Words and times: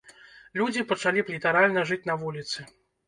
Людзі 0.61 0.85
пачалі 0.91 1.23
б 1.27 1.35
літаральна 1.35 1.85
жыць 1.91 2.03
на 2.11 2.17
вуліцы. 2.23 2.59